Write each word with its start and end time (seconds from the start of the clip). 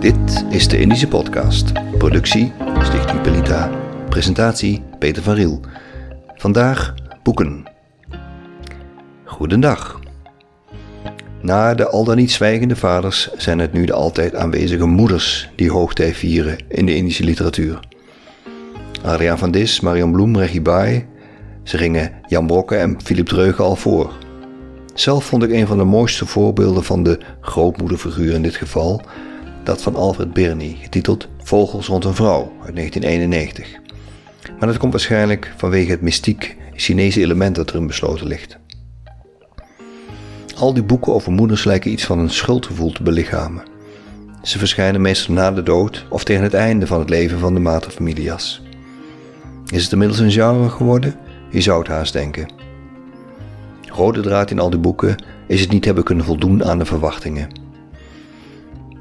Dit 0.00 0.44
is 0.50 0.68
de 0.68 0.80
Indische 0.80 1.08
Podcast. 1.08 1.72
Productie 1.98 2.52
Stichting 2.82 3.20
Pelita. 3.20 3.70
Presentatie 4.08 4.82
Peter 4.98 5.22
van 5.22 5.34
Riel. 5.34 5.60
Vandaag 6.34 6.94
boeken. 7.22 7.64
Goedendag. 9.24 10.00
Na 11.42 11.74
de 11.74 11.88
al 11.88 12.04
dan 12.04 12.16
niet 12.16 12.30
zwijgende 12.30 12.76
vaders 12.76 13.30
zijn 13.36 13.58
het 13.58 13.72
nu 13.72 13.84
de 13.84 13.92
altijd 13.92 14.34
aanwezige 14.34 14.86
moeders 14.86 15.50
die 15.56 15.70
hoogtij 15.70 16.14
vieren 16.14 16.56
in 16.68 16.86
de 16.86 16.94
Indische 16.96 17.24
literatuur. 17.24 17.80
Adriaan 19.02 19.38
van 19.38 19.50
Dis, 19.50 19.80
Marion 19.80 20.12
Bloem, 20.12 20.36
Regie 20.36 20.62
Baai, 20.62 21.06
ze 21.62 21.78
gingen 21.78 22.12
Jan 22.26 22.46
Brokke 22.46 22.76
en 22.76 23.02
Philip 23.02 23.26
Dreugen 23.26 23.64
al 23.64 23.76
voor. 23.76 24.12
Zelf 24.94 25.24
vond 25.24 25.42
ik 25.42 25.50
een 25.50 25.66
van 25.66 25.78
de 25.78 25.84
mooiste 25.84 26.26
voorbeelden 26.26 26.84
van 26.84 27.02
de 27.02 27.18
grootmoederfiguur 27.40 28.34
in 28.34 28.42
dit 28.42 28.56
geval, 28.56 29.02
dat 29.64 29.82
van 29.82 29.94
Alfred 29.94 30.32
Birney, 30.32 30.76
getiteld 30.80 31.28
Vogels 31.42 31.86
rond 31.86 32.04
een 32.04 32.14
vrouw 32.14 32.52
uit 32.64 32.76
1991. 32.76 33.78
Maar 34.58 34.68
dat 34.68 34.78
komt 34.78 34.92
waarschijnlijk 34.92 35.52
vanwege 35.56 35.90
het 35.90 36.00
mystiek 36.00 36.56
Chinese 36.74 37.20
element 37.20 37.54
dat 37.54 37.70
erin 37.70 37.86
besloten 37.86 38.26
ligt. 38.26 38.58
Al 40.56 40.74
die 40.74 40.82
boeken 40.82 41.12
over 41.12 41.32
moeders 41.32 41.64
lijken 41.64 41.90
iets 41.90 42.04
van 42.04 42.18
een 42.18 42.30
schuldgevoel 42.30 42.92
te 42.92 43.02
belichamen. 43.02 43.62
Ze 44.42 44.58
verschijnen 44.58 45.00
meestal 45.00 45.34
na 45.34 45.52
de 45.52 45.62
dood 45.62 46.06
of 46.08 46.24
tegen 46.24 46.42
het 46.42 46.54
einde 46.54 46.86
van 46.86 46.98
het 46.98 47.10
leven 47.10 47.38
van 47.38 47.54
de 47.54 47.60
materfamilias. 47.60 48.62
Is 49.66 49.82
het 49.82 49.92
inmiddels 49.92 50.20
een 50.20 50.30
genre 50.30 50.68
geworden? 50.68 51.14
Je 51.50 51.60
zou 51.60 51.78
het 51.78 51.88
haast 51.88 52.12
denken. 52.12 52.52
Rode 53.86 54.20
draad 54.20 54.50
in 54.50 54.58
al 54.58 54.70
die 54.70 54.78
boeken 54.80 55.24
is 55.46 55.60
het 55.60 55.70
niet 55.70 55.84
hebben 55.84 56.04
kunnen 56.04 56.24
voldoen 56.24 56.64
aan 56.64 56.78
de 56.78 56.84
verwachtingen. 56.84 57.48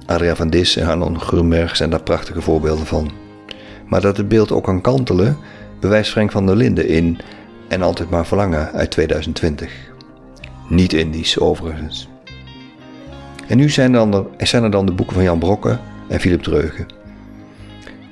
Adriaan 0.10 0.36
van 0.36 0.50
Dis 0.50 0.76
en 0.76 0.88
Arnon 0.88 1.20
Grunberg 1.20 1.76
zijn 1.76 1.90
daar 1.90 2.04
prachtige 2.04 2.42
voorbeelden 2.42 2.86
van. 2.86 3.12
Maar 3.88 4.02
dat 4.02 4.18
het 4.18 4.28
beeld 4.28 4.52
ook 4.52 4.64
kan 4.64 4.82
kantelen, 4.82 5.38
bewijst 5.80 6.12
Frank 6.12 6.32
van 6.32 6.46
der 6.46 6.56
Linden 6.56 6.88
in 6.88 7.20
En 7.68 7.82
Altijd 7.82 8.10
Maar 8.10 8.26
Verlangen 8.26 8.72
uit 8.72 8.92
2020. 8.92 9.72
Niet 10.70 10.94
Indisch 10.94 11.40
overigens. 11.40 12.10
En 13.48 13.58
nu 13.58 13.70
zijn 13.70 13.94
er, 13.94 14.12
dan, 14.12 14.28
zijn 14.38 14.64
er 14.64 14.72
dan 14.72 14.86
de 14.86 14.92
boeken 14.92 15.16
van 15.16 15.24
Jan 15.24 15.40
Brokke 15.40 15.78
en 16.08 16.20
Philip 16.20 16.42
Dreugen. 16.42 16.86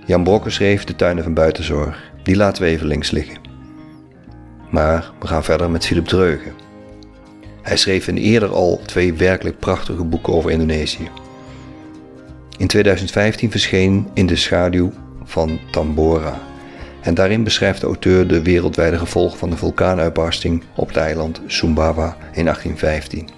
Jan 0.06 0.24
Brokke 0.24 0.50
schreef 0.50 0.84
De 0.84 0.96
Tuinen 0.96 1.24
van 1.24 1.34
Buitenzorg. 1.34 2.12
Die 2.24 2.36
laten 2.36 2.64
we 2.64 2.70
even 2.70 2.88
links 2.88 3.12
liggen. 3.12 3.38
Maar 4.72 5.12
we 5.20 5.28
gaan 5.28 5.44
verder 5.44 5.70
met 5.70 5.86
Philip 5.86 6.06
Dreugen. 6.06 6.54
Hij 7.62 7.78
schreef 7.78 8.08
in 8.08 8.18
eerder 8.18 8.50
al 8.50 8.82
twee 8.86 9.14
werkelijk 9.14 9.60
prachtige 9.60 10.04
boeken 10.04 10.34
over 10.34 10.52
Indonesië. 10.52 11.10
In 12.58 12.68
2015 12.68 13.52
verscheen 13.52 14.08
In 14.14 14.26
de 14.26 14.36
schaduw 14.36 14.92
van 15.24 15.60
Tambora. 15.72 16.42
En 17.02 17.14
daarin 17.14 17.44
beschrijft 17.44 17.82
de 17.82 17.88
auteur 17.88 18.28
de 18.28 18.42
wereldwijde 18.42 18.98
gevolgen 18.98 19.38
van 19.38 19.50
de 19.50 19.58
vulkaanuitbarsting 19.58 20.64
op 20.76 20.88
het 20.88 20.98
eiland 20.98 21.42
Sumbawa 21.48 22.18
in 22.34 22.44
1815. 22.44 23.30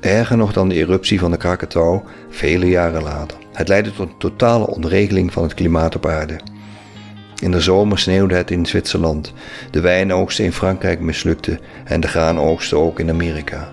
Erger 0.00 0.36
nog 0.36 0.52
dan 0.52 0.68
de 0.68 0.74
eruptie 0.74 1.18
van 1.18 1.30
de 1.30 1.36
Krakatau 1.36 2.00
vele 2.28 2.68
jaren 2.68 3.02
later. 3.02 3.38
Het 3.52 3.68
leidde 3.68 3.92
tot 3.92 4.08
een 4.08 4.18
totale 4.18 4.66
ontregeling 4.66 5.32
van 5.32 5.42
het 5.42 5.54
klimaat 5.54 5.96
op 5.96 6.06
aarde. 6.06 6.40
In 7.40 7.50
de 7.50 7.60
zomer 7.60 7.98
sneeuwde 7.98 8.34
het 8.34 8.50
in 8.50 8.66
Zwitserland, 8.66 9.32
de 9.70 9.80
wijnoogsten 9.80 10.44
in 10.44 10.52
Frankrijk 10.52 11.00
mislukte 11.00 11.60
en 11.84 12.00
de 12.00 12.08
graanoogsten 12.08 12.78
ook 12.78 13.00
in 13.00 13.10
Amerika. 13.10 13.72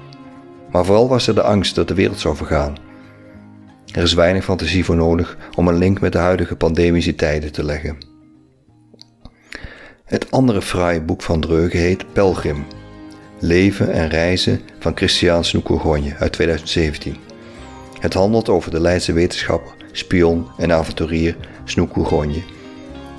Maar 0.72 0.86
vooral 0.86 1.08
was 1.08 1.28
er 1.28 1.36
de 1.36 1.42
angst 1.42 1.76
dat 1.76 1.88
de 1.88 1.94
wereld 1.94 2.20
zou 2.20 2.36
vergaan. 2.36 2.90
Er 3.92 4.04
is 4.04 4.14
weinig 4.14 4.44
fantasie 4.44 4.86
voor 4.86 4.96
nodig 4.96 5.38
om 5.56 5.68
een 5.68 5.78
link 5.78 6.00
met 6.00 6.12
de 6.12 6.18
huidige 6.18 6.56
pandemische 6.56 7.16
tijden 7.16 7.52
te 7.52 7.64
leggen. 7.64 7.98
Het 10.04 10.32
andere 10.32 10.62
fraaie 10.62 11.02
boek 11.02 11.22
van 11.22 11.42
Dreugen 11.42 11.80
heet 11.80 12.14
Pelgrim. 12.14 12.66
Leven 13.40 13.92
en 13.92 14.10
reizen 14.10 14.62
van 14.80 14.96
Christian 14.96 15.44
Snoekogonje 15.44 16.16
uit 16.16 16.32
2017. 16.32 17.16
Het 18.00 18.14
handelt 18.14 18.50
over 18.50 18.72
de 18.72 18.80
Leidse 18.80 19.14
wetenschapper, 19.14 19.74
spion 19.92 20.48
en 20.58 20.72
avonturier 20.72 21.36
Snoekogonje 21.64 22.42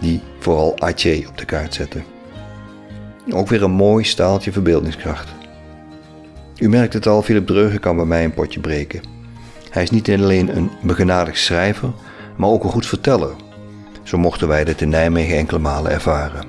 die 0.01 0.21
vooral 0.39 0.81
Aceh 0.81 1.29
op 1.29 1.39
de 1.39 1.45
kaart 1.45 1.75
zetten. 1.75 2.05
Ook 3.31 3.49
weer 3.49 3.63
een 3.63 3.71
mooi 3.71 4.05
staaltje 4.05 4.53
verbeeldingskracht. 4.53 5.29
U 6.59 6.69
merkt 6.69 6.93
het 6.93 7.07
al, 7.07 7.23
Philip 7.23 7.47
Dreugen 7.47 7.81
kan 7.81 7.97
bij 7.97 8.05
mij 8.05 8.25
een 8.25 8.35
potje 8.35 8.61
breken. 8.61 9.12
Hij 9.73 9.83
is 9.83 9.91
niet 9.91 10.11
alleen 10.11 10.57
een 10.57 10.71
begenadigd 10.83 11.39
schrijver, 11.39 11.91
maar 12.37 12.49
ook 12.49 12.65
een 12.65 12.71
goed 12.71 12.87
verteller. 12.87 13.31
Zo 14.03 14.19
mochten 14.19 14.49
wij 14.49 14.65
dit 14.65 14.81
in 14.81 14.89
Nijmegen 14.89 15.37
enkele 15.37 15.59
malen 15.59 15.93
ervaren. 15.93 16.47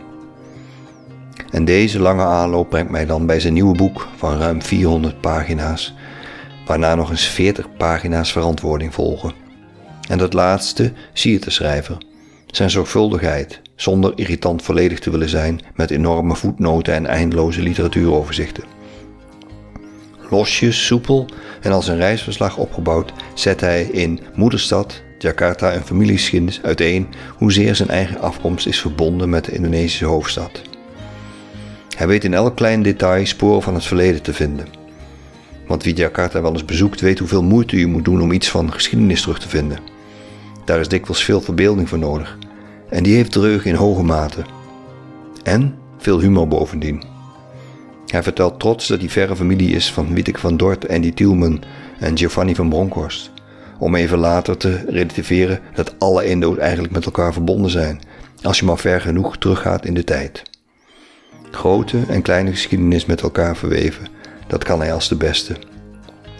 En 1.50 1.66
deze 1.66 2.00
lange 2.00 2.24
aanloop 2.24 2.70
brengt 2.70 2.92
mij 2.92 3.06
dan 3.06 3.26
bij 3.26 3.40
zijn 3.40 3.54
nieuwe 3.54 3.76
boek 3.76 4.08
van 4.16 4.38
ruim 4.38 4.62
400 4.62 5.22
pagina's, 5.22 5.94
waarna 6.66 6.96
nog 6.96 7.10
eens 7.10 7.28
40 7.28 7.78
pagina's 7.78 8.32
verantwoording 8.32 8.94
volgen. 8.94 9.34
En 10.10 10.18
dat 10.18 10.34
laatste 10.34 10.94
zie 11.14 11.32
je 11.32 11.40
de 11.40 11.50
schrijver 11.50 11.98
zijn 12.56 12.70
zorgvuldigheid, 12.70 13.62
zonder 13.76 14.14
irritant 14.16 14.62
volledig 14.62 15.00
te 15.00 15.10
willen 15.10 15.30
zijn 15.30 15.62
met 15.76 15.92
enorme 15.92 16.36
voetnoten 16.36 16.94
en 16.94 17.06
eindeloze 17.06 17.62
literatuuroverzichten. 17.62 18.64
Losjes, 20.34 20.86
soepel 20.86 21.26
en 21.62 21.72
als 21.72 21.88
een 21.88 21.98
reisverslag 21.98 22.58
opgebouwd 22.58 23.14
zet 23.34 23.62
hij 23.62 23.84
in 23.84 24.20
Moederstad, 24.36 25.02
Jakarta 25.18 25.72
en 25.72 25.84
familiegeschiedenis 25.84 26.62
uiteen 26.64 27.08
hoezeer 27.38 27.76
zijn 27.76 27.90
eigen 27.90 28.20
afkomst 28.20 28.68
is 28.68 28.80
verbonden 28.80 29.30
met 29.30 29.46
de 29.46 29.52
Indonesische 29.52 30.06
hoofdstad. 30.06 30.62
Hij 31.96 32.08
weet 32.08 32.24
in 32.24 32.34
elk 32.34 32.56
klein 32.56 32.84
detail 32.84 33.26
sporen 33.26 33.62
van 33.62 33.74
het 33.74 33.86
verleden 33.86 34.22
te 34.22 34.34
vinden. 34.34 34.68
Want 35.68 35.84
wie 35.84 35.96
Jakarta 35.96 36.42
wel 36.42 36.52
eens 36.52 36.66
bezoekt 36.66 37.02
weet 37.02 37.20
hoeveel 37.20 37.44
moeite 37.44 37.80
je 37.80 37.88
moet 37.88 38.06
doen 38.06 38.22
om 38.22 38.32
iets 38.32 38.50
van 38.50 38.74
geschiedenis 38.74 39.22
terug 39.22 39.40
te 39.40 39.50
vinden. 39.50 39.80
Daar 40.66 40.80
is 40.80 40.88
dikwijls 40.88 41.24
veel 41.24 41.42
verbeelding 41.42 41.90
voor 41.90 42.00
nodig. 42.00 42.38
En 42.90 43.04
die 43.04 43.16
heeft 43.16 43.32
Dreug 43.32 43.66
in 43.66 43.76
hoge 43.76 44.04
mate. 44.04 44.42
En 45.44 45.76
veel 45.98 46.20
humor 46.20 46.48
bovendien. 46.48 47.13
Hij 48.08 48.24
vertelt 48.24 48.60
trots 48.60 48.88
dat 48.88 49.00
hij 49.00 49.10
verre 49.10 49.36
familie 49.36 49.76
is 49.76 49.92
van 49.92 50.14
Wietek 50.14 50.38
van 50.38 50.58
Dort, 50.58 50.90
Andy 50.90 51.14
Tielman 51.14 51.64
en 52.00 52.18
Giovanni 52.18 52.56
van 52.56 52.70
Bronckhorst. 52.70 53.32
Om 53.80 53.96
even 53.96 54.18
later 54.18 54.58
te 54.58 54.86
relativeren 54.88 55.60
dat 55.74 55.96
alle 56.00 56.26
Indo's 56.26 56.58
eigenlijk 56.58 56.94
met 56.94 57.06
elkaar 57.06 57.34
verbonden 57.34 57.72
zijn, 57.72 58.02
als 58.42 58.60
je 58.60 58.66
maar 58.66 58.78
ver 58.78 59.02
genoeg 59.02 59.38
teruggaat 59.38 59.86
in 59.86 59.94
de 59.94 60.04
tijd. 60.04 60.44
Grote 61.52 62.00
en 62.08 62.22
kleine 62.22 62.52
geschiedenis 62.52 63.06
met 63.06 63.22
elkaar 63.22 63.58
verweven, 63.58 64.08
dat 64.48 64.64
kan 64.64 64.80
hij 64.80 64.94
als 64.94 65.10
de 65.10 65.16
beste. 65.16 65.56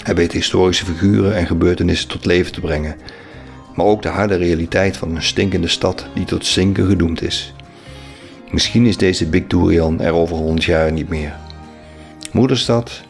Hij 0.04 0.16
weet 0.16 0.32
historische 0.32 0.86
figuren 0.86 1.36
en 1.36 1.48
gebeurtenissen 1.48 2.10
tot 2.10 2.26
leven 2.26 2.52
te 2.52 2.62
brengen 2.62 2.96
maar 3.76 3.86
ook 3.86 4.02
de 4.02 4.10
harde 4.10 4.36
realiteit 4.36 4.98
van 4.98 5.16
een 5.16 5.24
stinkende 5.24 5.68
stad 5.68 6.06
die 6.14 6.26
tot 6.26 6.46
zinken 6.46 6.88
gedoemd 6.88 7.22
is. 7.22 7.54
Misschien 8.52 8.86
is 8.86 8.98
deze 8.98 9.26
Big 9.26 9.48
Durian 9.48 10.02
er 10.02 10.14
over 10.14 10.36
honderd 10.36 10.64
jaar 10.64 10.92
niet 10.92 11.10
meer. 11.10 11.36
Moederstad 12.34 13.02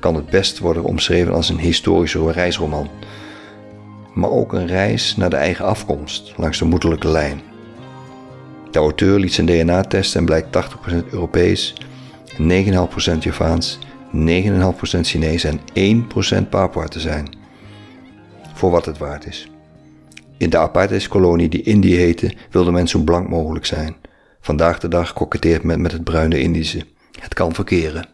kan 0.00 0.14
het 0.14 0.30
best 0.30 0.58
worden 0.58 0.84
omschreven 0.84 1.32
als 1.32 1.48
een 1.48 1.58
historische 1.58 2.32
reisroman, 2.32 2.88
maar 4.14 4.30
ook 4.30 4.52
een 4.52 4.66
reis 4.66 5.16
naar 5.16 5.30
de 5.30 5.36
eigen 5.36 5.64
afkomst 5.64 6.32
langs 6.36 6.58
de 6.58 6.64
moederlijke 6.64 7.08
lijn. 7.08 7.40
De 8.70 8.78
auteur 8.78 9.18
liet 9.18 9.32
zijn 9.32 9.46
DNA 9.46 9.80
testen 9.80 10.20
en 10.20 10.26
blijkt 10.26 10.56
80% 10.56 11.10
Europees, 11.10 11.74
9,5% 12.38 13.18
Javaans, 13.18 13.78
9,5% 14.16 15.00
Chinees 15.00 15.44
en 15.44 15.60
1% 16.44 16.48
Papua 16.48 16.86
te 16.86 17.00
zijn 17.00 17.38
voor 18.54 18.70
wat 18.70 18.86
het 18.86 18.98
waard 18.98 19.26
is. 19.26 19.50
In 20.36 20.50
de 20.50 20.58
apartheidskolonie 20.58 21.48
die 21.48 21.62
Indië 21.62 21.96
heette, 21.96 22.32
wilde 22.50 22.70
men 22.70 22.88
zo 22.88 22.98
blank 22.98 23.28
mogelijk 23.28 23.66
zijn. 23.66 23.96
Vandaag 24.40 24.78
de 24.78 24.88
dag 24.88 25.12
koketteert 25.12 25.62
men 25.62 25.80
met 25.80 25.92
het 25.92 26.04
bruine 26.04 26.40
Indische. 26.40 26.86
Het 27.20 27.34
kan 27.34 27.54
verkeren. 27.54 28.08